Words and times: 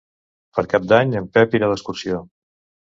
Per 0.59 0.63
Cap 0.71 0.89
d'Any 0.93 1.15
en 1.21 1.31
Pep 1.39 1.55
irà 1.61 1.73
d'excursió. 1.75 2.25